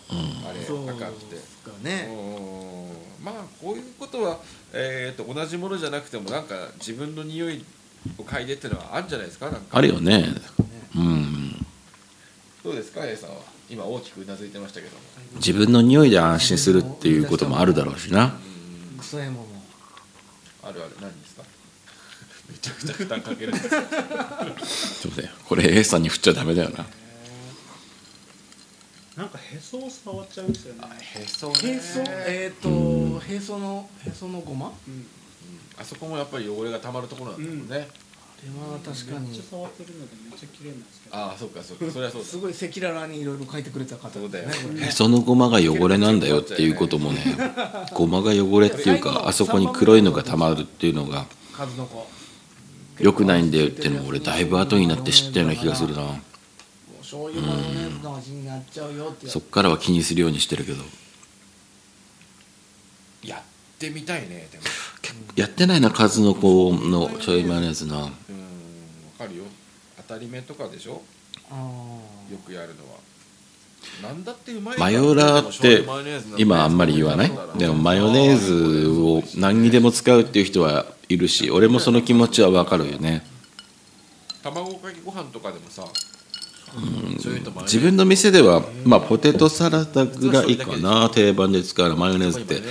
[0.53, 1.35] れそう赤って
[1.69, 2.07] かね。
[2.09, 3.25] うん。
[3.25, 4.39] まあこういうことは
[4.73, 7.65] えー、と同じものじゃなくてもなんか自分の匂い
[8.17, 9.47] を嗅いでっていうのはあるんじゃないですか？
[9.47, 9.77] なんか。
[9.77, 10.25] あるよね。
[10.95, 11.67] うん。
[12.63, 15.03] どうですか？A さんは今大きくうなずいてましたけども。
[15.37, 18.35] 自分の匂いで安心するっていうこともあるだろうしな。
[18.99, 19.47] クソエモの
[20.63, 21.43] あるある何ですか？
[22.51, 23.83] め ちゃくちゃ負担かけるんですよ
[25.03, 26.87] そうだよこれ A さんに振っちゃダメだよな。
[29.17, 30.81] なんかへそを触っちゃうんですよね。
[31.01, 34.69] へそへそえっ、ー、とへそのへそのごま？
[34.69, 34.73] あ
[35.83, 37.89] あそこもやっぱり汚れがたまるところなんだもんね、れ
[38.47, 41.17] は確かにめっちゃ触ってるのでめっちゃ綺麗なんですけど。
[41.17, 41.91] ああそうかそうか。
[41.91, 42.29] それはそうだ。
[42.29, 44.49] すごい赤裸々にいろいろ書いてくれた方そうだよ。
[44.49, 44.91] ね。
[44.93, 47.25] そのごまが汚れなんだよっていうこともね
[47.95, 52.07] ごまが汚れっていうかあそこに黒いのがたまるっていうのが数の子。
[53.01, 56.03] 良くないんだよっていうのも俺だいぶ後になって知ったような気がするな。
[56.03, 56.19] もう
[57.01, 59.35] 醤油マヨネーズの味になっちゃうよってやつ。
[59.35, 60.85] そっからは気にするようにしてるけど。
[63.23, 63.43] やっ
[63.79, 64.65] てみたいねでも。
[65.37, 67.97] やってないな数の子の醤油マヨネーズな。
[67.97, 68.11] うんわ
[69.19, 69.45] かるよ。
[69.97, 71.03] 当たり目とかでしょ？
[71.51, 71.55] あ
[72.31, 72.99] よくやるのは。
[74.03, 75.85] なんだってうまいマヨラーって
[76.41, 77.33] 今あんまり言わない？
[77.57, 83.25] でもマヨネーズを何にでも使うっていう人はいるし俺もその気持ちは分かるよね。
[84.43, 85.85] 卵かけご飯とかでもさ
[87.15, 87.77] 醤油とマヨネーズ。
[87.77, 92.63] 自分の店ではまあポテトサラダぐらいかな定番で使うマヨネーズって。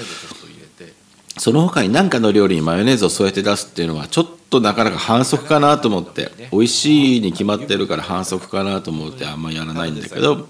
[1.39, 10.47] その他に何かの料理にマヨネーズを添えて出すっていうのはちょっとなかなか反則かなと思って美味しいに決まってるから反則かなと思ってあんまやらないんだけど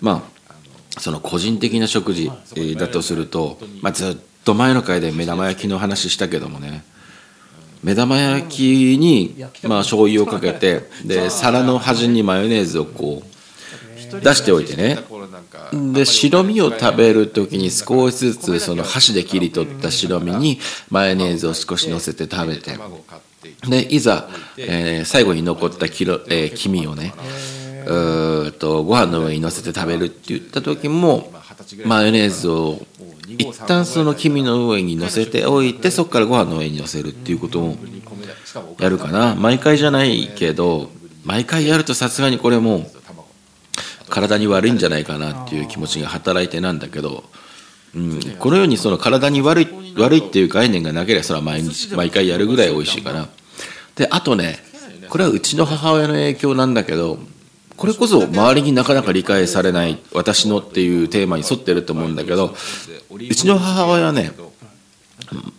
[0.00, 6.84] まあその個人的な食事えーだとすると、まあ、ずっと前の回で目玉焼きの話したけどもね
[7.82, 14.98] 目玉焼きにまあ醤油をかけてで皿の端にマヨネーズをこう出しておいてね
[15.92, 20.58] で白身を食べる時に少しずつその箸で切り取った白身に
[20.90, 22.78] マヨネーズを少し乗せて食べて。
[23.68, 27.12] でいざ、えー最後に残ったキロ、えー黄身をね
[27.86, 31.32] うとご飯の上に乗せて食べるって言った時も
[31.84, 32.78] マヨネーズを
[33.26, 37.76] 一旦その黄身の上に乗せておいてそこからご飯の上に乗せるっていうことも
[38.78, 39.34] やるかな。
[39.34, 40.90] 毎回じゃないけど
[41.24, 42.86] 毎回やるとさすがにこれもう
[44.12, 47.24] 体に悪いんじゃないかなっていう気持ちが働いてなんだけど、
[47.96, 53.28] うん、このようにその体に悪い悪いっていう概念がなければそれは毎日毎回やるぐらい美味しいかな。
[53.96, 54.58] であとね
[55.08, 57.18] これはうちの母親の影響なんだけど
[57.76, 62.54] これこそ周りになかなか理解されない私のっていうテーマに沿ってると思うんだけど
[63.10, 64.32] うちの母親はね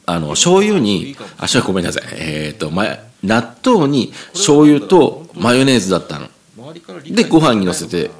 [0.05, 2.03] あの醤油にあ醤油ごめんなさい。
[2.17, 2.85] えっ、とま
[3.23, 6.27] 納豆に醤油とマヨネーズだったの。
[7.05, 8.11] でご飯に乗せて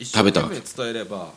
[0.00, 0.42] 食べた。
[0.42, 1.28] わけ伝えれば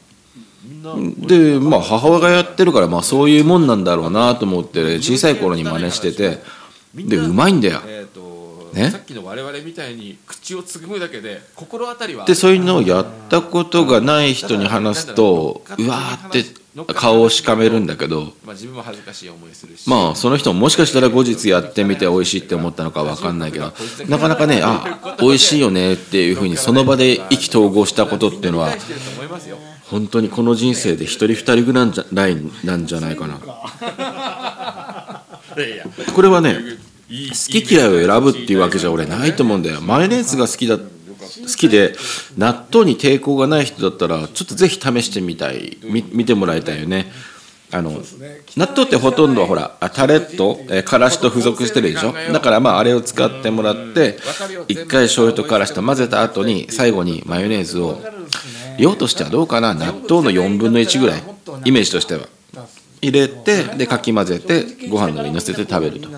[0.63, 0.95] みんな
[1.27, 6.39] でまあ母親がやってるからまあそういうもんなんだろうなと思って小さい頃に真似してて。
[6.93, 7.79] でうまいんだよ
[8.73, 8.89] ね。
[8.89, 16.61] さっきの我々みたいに口をつぐむだけで心当たりはでそういうのをやったことがない人に話すとうわーって
[16.93, 19.89] 顔をしかめるんだけどまあ、自分も恥ずかしい思いするし。
[19.89, 23.73] まあその人ももしかしたら後日やってみて美味しいって思ったのか分かんないけど
[24.07, 28.69] なかなかねあ美味しいよねっていうふうにその場で意気投合したことっていうのは
[29.89, 33.39] 本当にこの人生で一人二人ぐらいじゃないなんじゃないかな。
[36.15, 36.57] これはね
[37.11, 39.81] 好き嫌いを選ぶっていうわけじゃ俺ないと思うんだよ。
[39.81, 40.83] マヨネーズが好きだ好
[41.57, 41.93] きで
[42.37, 45.77] 納豆に抵抗がない人だったらちょっとぜひ試してみたい。
[45.83, 47.11] 見てもらいたいよね。
[47.73, 48.01] あの
[48.57, 52.13] 納豆ってほとんどほらタレとえからしと付属してるでしょ？
[52.33, 54.17] だからまああれを使ってもらって
[54.67, 58.01] 一回醤油とからしと混ぜた後に最後にマヨネーズを
[58.77, 59.73] 量としてはどうかな？
[59.73, 61.23] 納豆の4分の1ぐらい？
[61.63, 62.27] イメージとしては。
[63.01, 66.09] 入れてでかき混ぜてご飯の上に乗せて食べると。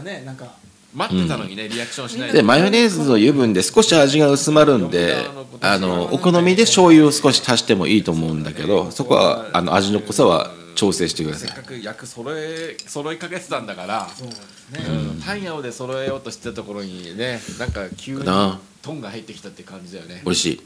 [0.93, 2.43] 待ってたのにね、リアクションしないで。
[2.43, 5.15] マヨネーズの油分で少し味が薄まるんで
[5.61, 11.47] あのお好みで醤油を少し足してもいいと思うんだけどそこはあの味の濃さは調整してください。
[11.49, 14.85] せっかく役揃え揃いかけてたんだからそうですね。
[14.87, 15.21] うん。
[15.21, 20.21] パン屋をで揃えようとしてたところにねなんか急になトンが入ってきたって感じだよね。
[20.25, 20.61] 美味しい、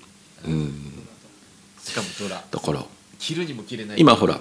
[0.47, 0.93] うん、
[1.84, 2.43] しかもドラ。
[2.49, 2.84] だから
[3.20, 3.97] 切るにも切れない。
[3.99, 4.39] 今ほら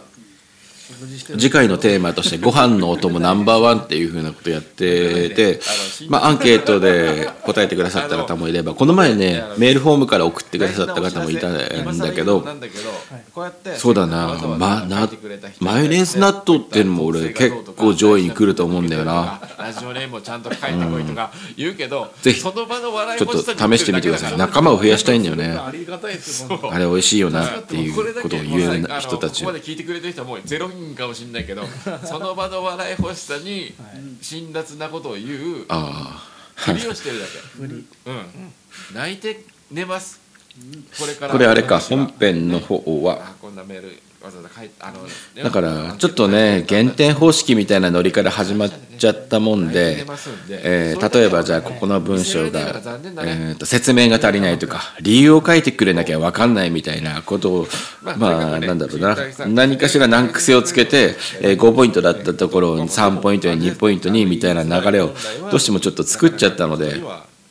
[1.38, 5.60] 次回のテーマとしてご飯のお供ナンバーワンっていうふうなことやってて、
[6.08, 12.44] まあ、アンケートで答えてくださった方もいればこの前ねメールフォームから送ってくださった方もいたんだけど
[13.76, 15.08] そうだな、ま、な
[15.60, 19.40] マヨネーズ納豆っていうのも俺結構上位に来ると思うんだよな。
[19.58, 24.36] ラジオネームをちゃんと書いてこいとか言うけど、ぜひその場の笑いちょっと試してみてください。
[24.36, 25.56] 仲間を増やしたいんだよね。
[25.56, 29.52] あれ美味しいよなっていうことを言える人たちこ
[30.76, 31.62] こまで聞いてくれてる人はもうゼロ人かもしれないけど
[32.06, 33.74] その場の笑い欲しさに
[34.22, 37.64] 辛辣なことを言うあふりをしてるだけ。
[38.10, 38.26] うん。
[38.94, 40.20] 泣いて寝ます。
[40.98, 41.32] これから。
[41.32, 43.18] あこれあれか本編の方は。
[43.20, 44.98] あこんなメールわざわざ書いてあの
[45.44, 50.04] だからちょっとね減点方式みたいなノリから始まっちゃったもんで、
[50.50, 57.68] えー例えばじゃあここの文章が、えーと説明が足りないとか理由を書いてくれなきゃ分かんないみたいなことを
[58.02, 59.16] まあなんだろうな。
[59.46, 65.14] 何かしら難癖をつけて、えー5ポイントだったところを3ポイントや2ポイントにみたいな流れを
[65.50, 67.00] どうしてもちょっと作っちゃったので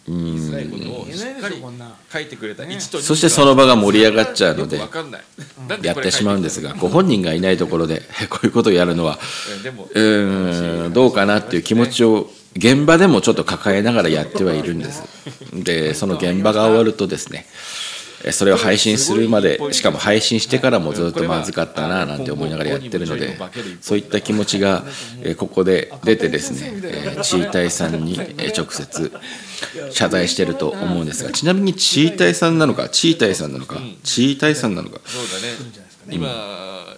[0.08, 0.38] うん。
[0.38, 2.64] しっかりこんな書いてくれた。
[2.64, 4.78] 1と2そしてその場が盛り上がっちゃうので。
[4.78, 5.22] よくわかんない。
[5.68, 9.20] なんでやってしまうんですがご本人がいないところで こういうことをやるのは
[9.60, 15.04] えでもうーんどうかなっていう気持ちを現場でもちょっと抱えながらやってはいるんです。
[15.54, 17.48] でその現場が終わるとですね
[18.24, 23.38] えそれを配信するまでしかも配信してからもずっとまずかったななんて思いながらやってるので
[23.82, 24.84] そういった気持ちが
[25.22, 29.12] えここで出てですねえチータイさんにえ直接
[29.92, 35.00] 謝罪してると思うんですがちなみにチータイさんなのかチータイさんなのかチータイさんなのか。
[35.06, 35.86] そうだね。
[36.10, 36.28] 今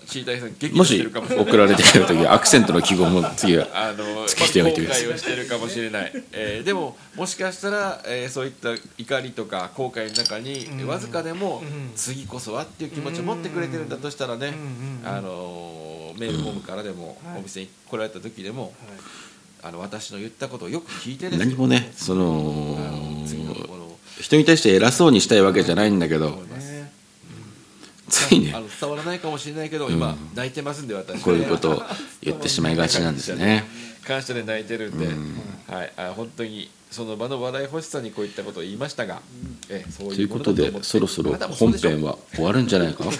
[0.07, 1.45] チータイさん激怒もししてるかもしれない。
[1.47, 3.67] 送られてくるときはアクセントの記号も次は
[4.27, 5.05] つけておいてください。
[5.05, 11.63] 後悔をしてるかもしれない、えーでももしかしたら、えーそういった怒りとか後悔の中に、わずかでも、
[11.95, 14.53] 次こそはっていう気持ちを持ってくれてるんだとしたらね、
[15.03, 18.73] あのーメールフォームからでも、お店に来られた時でも、
[19.67, 22.77] あの私の言ったことをよく聞いてですね何もねそあの
[24.19, 26.41] 人に対して偉そうにしたいわけじゃないんだけど。
[28.09, 28.53] ついね。
[28.55, 31.21] あの伝わらないかもしれないけど、今泣いてますんで私。
[31.21, 31.83] こういうことを
[32.21, 33.65] 言ってしまいがちなんですね。
[34.05, 35.07] 感謝で泣いてるんで、
[35.71, 39.21] はい、あ本当にその場の話題欲しさにこういったことを言いましたが、
[39.69, 43.03] えそういうということでそろそろ本編は終わるんじゃないか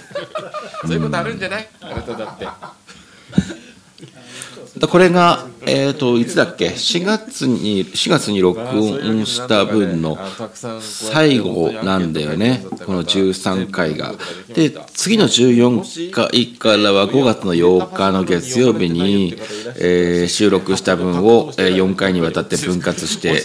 [0.84, 2.48] そういうことあるんじゃない、あなただって。
[4.80, 10.18] だこれが、えー、といつだっけ？4月に4月に録音した分の
[10.82, 12.65] 最後なんだよね。
[12.86, 14.15] この13回が。
[14.53, 19.36] で次の14回からは5月の8日の月曜日に、
[19.80, 23.41] えー収録した分を、えー4回にわたって分割して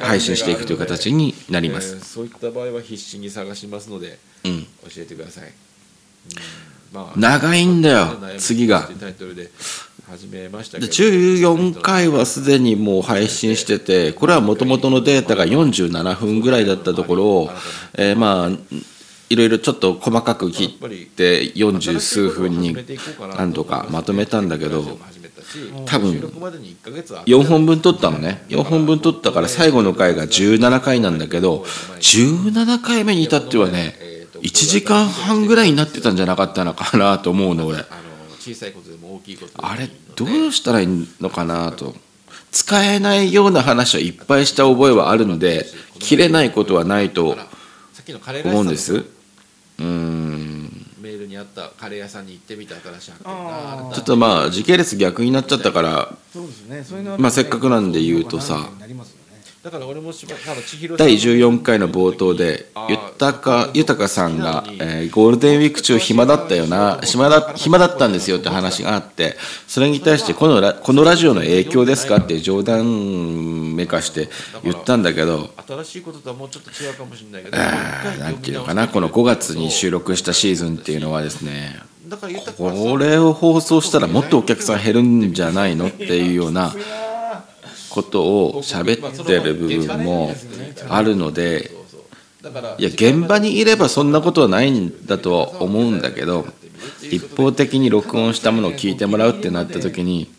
[0.00, 1.96] 配信していくという形になります。
[1.96, 4.62] えーそういった場合は必死に探しますので、うん。
[4.62, 5.52] 教えてください、うん。
[6.92, 8.88] まあ長いんだよ次が
[10.08, 17.50] 始めましたけでど14回はすでにもう配信しててこれはもともとのデータが47分ぐらいだったところを、
[17.94, 18.50] えーまあ
[19.28, 22.76] いろいろちょっと細かく切って40数分に
[23.36, 24.84] なんとかまとめたんだけど
[25.84, 28.44] 多分4本分撮ったのね。
[28.48, 31.64] 4本分撮ったから最後の回が17回なんだけど
[31.98, 33.96] 17回目に至ってはね
[34.42, 37.78] 1時間半ぐらいになってたんじゃなかったのかなと思うの俺
[38.46, 41.94] 小さいことでも大きいことでもあれどうしたらいいのかなと。
[42.52, 45.66] 使えないような話はいっぱいした覚えはあるので
[45.98, 47.36] 切れないことはないと
[48.44, 48.94] 思うんです。
[48.94, 50.86] うーん。
[51.00, 56.84] メールにあったカレー屋さんに行ってみた新しい発見があるちょっとまあ時系列逆になっちゃったからそうですね。
[56.84, 58.70] そういうのはまあせっかくなんで言うとさ
[60.96, 67.00] 第14回の冒頭で豊豊さんが、えーゴールデンウィーク中暇だったよな。
[67.02, 69.36] 暇だ暇だったんですよって話があって
[69.66, 74.28] それに対してこのラこのラジオの影響ですかって冗談めかして
[74.62, 81.80] 言ったんだけど新しいこととはもうちょっと違うかもしれないけどなんていうのかなこの5月に収録したシーズンっていうのはですね
[82.56, 86.72] これを放送したらもっとお客さん減るんじゃないのっていうような
[87.96, 90.34] ことを喋ってる部分も
[90.90, 91.70] あるので
[92.42, 96.46] だからいや現場にいればそんなことはないんだとは思うんだけど
[97.10, 100.30] 一方的に録音したものを聞いてもらうってなった時に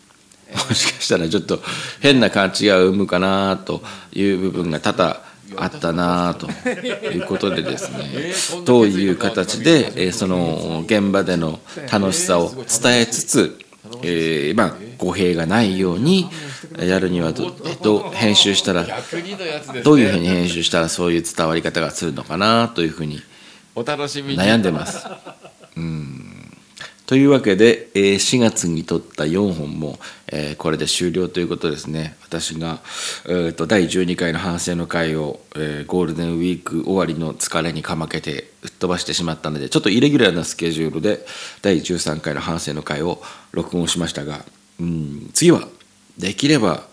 [0.68, 1.58] もしかしたらちょっと
[2.00, 3.82] 変な勘違いを生むかなと
[4.12, 5.20] いう部分が多々
[5.56, 6.48] あったなと
[6.78, 11.58] いうことでですねどういう形で、えーその現場での
[11.90, 13.58] 楽しさを伝えつつ、
[14.02, 16.30] えーまあ、語弊がないように
[16.78, 17.50] やるにはど
[17.82, 18.86] どう編集したら
[19.84, 23.20] どういうふうに編集したらそういう伝わり方がするのかなというふうに
[23.74, 25.06] 悩んでます。
[25.76, 26.28] うん。
[27.08, 32.18] というわけで、えー4月に撮った4本も、えーこれで終了ということですね。
[32.22, 32.80] 私が、
[33.24, 41.24] 第12回の反省の回を、えーゴールデンウィーク終わりの疲れにかまけて吹っ飛ばしてしまったのでちょっとイレギュラーなスケジュールで
[41.62, 44.44] 第13回の反省の回を録音しましたが、
[44.78, 45.66] うん、次は
[46.18, 46.86] できれば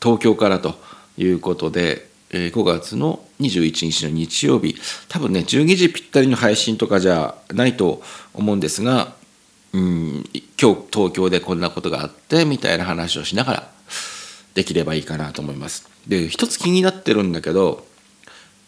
[0.00, 0.76] 東京からと
[1.16, 4.76] いうことで、えー5月の21日の日曜日
[5.08, 8.02] 多分ね12時ぴったりの配信とかじゃないと
[8.34, 9.14] 思うんですが
[9.72, 10.28] うん
[10.60, 13.70] 今日東京でこんなことがあってみたいな話をしながら
[14.54, 15.88] できればいいかなと思います。
[16.06, 17.86] で一つ気になってるんだけど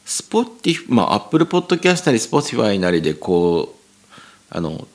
[0.05, 4.87] スポティまあ Apple Podcast なり Spotify なりでこうあの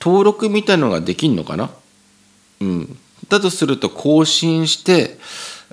[0.00, 1.70] 登録みたいのができんのかな？
[2.60, 2.98] うん、
[3.28, 5.18] だとすると更新して、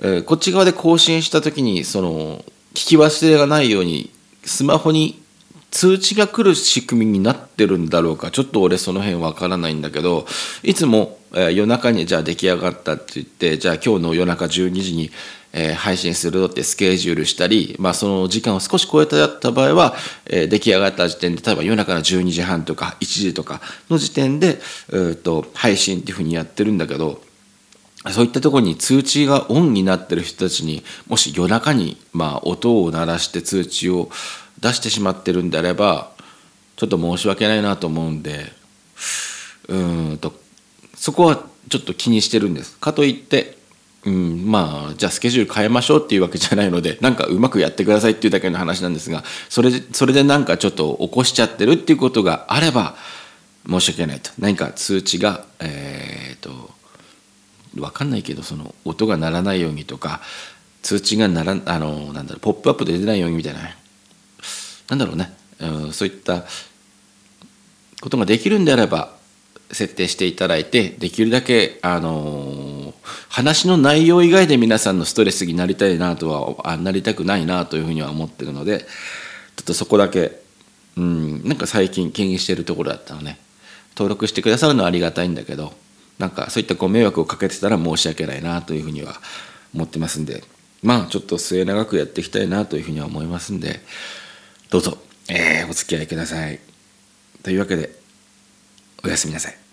[0.00, 2.38] えーこっち側で更新した時にその
[2.74, 4.10] 聞き忘れがないように
[4.44, 5.22] スマホに
[5.70, 8.30] 通知が来る仕組みになってるんだろうか。
[8.30, 10.26] ちょっと俺その辺わからないんだけど
[10.62, 15.10] いつも、えー夜中にじゃあ出来上がったって言ってじゃあ今日の夜中12時に、
[15.52, 19.94] えー配信するぞってスケジュールしたり、まあ、その時間を少し超えたった場合は、
[20.26, 24.58] えー出来上がった時点で例えば夜中の12時半とか1時とかの時点で、
[24.90, 27.20] えーと配信っていうふうにやってるんだけど
[28.10, 34.10] そういったところに通知がオンになってる人たちにもし夜中にまあ音を鳴らして通知を
[34.60, 36.10] 出してしまってるんであれば
[36.76, 38.52] ちょっと申し訳ないなと思うんで
[39.68, 39.78] う
[40.14, 40.34] んと
[40.94, 42.76] そこはちょっと気にしてるんです。
[42.78, 43.56] かといって
[44.06, 52.96] うん、まあじゃあスケジュール変えましょうっていうわけじゃないので なんかうまくやってくださいっていうだけの話なんですがそれでそれでなんかちょっと起こしちゃってるっていうことがあれば
[53.66, 56.70] 申し訳ないと何か通知がえー、と
[57.74, 60.20] 分かんないけどその音が鳴らないようにとか
[60.82, 63.60] 通知がならあのなんだろうポップアップで出ないようにみたいな。
[64.90, 66.44] なんだろうね、うん、そういった
[68.02, 69.14] ことができるんであれば
[69.70, 72.92] 設定していただいてできるだけあの
[73.30, 78.86] 話の内容以外で皆さんのストレスになりたいなとはあなりたくないなというふうには思ってるのでちょ
[79.62, 80.42] っとそこだけ
[80.96, 83.38] うんなんか最近気にしてるところだったのね。
[83.96, 85.72] 登録してくださるのはありがたいんだけど
[86.18, 89.20] なんかそういったご迷惑をかけてたら申し訳ないなというふうには
[89.74, 90.44] 思ってますんで
[90.82, 93.80] まあちょっと末永くやっていきたいなというふうには思いますんで
[94.70, 94.98] どうぞ、
[95.28, 96.60] えーお付き合いください。
[97.42, 97.90] というわけで
[99.04, 99.63] おやすみなさい。